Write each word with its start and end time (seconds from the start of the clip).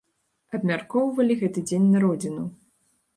Абмяркоўвалі 0.57 1.37
гэты 1.41 1.59
дзень 1.67 1.85
народзінаў. 1.93 2.47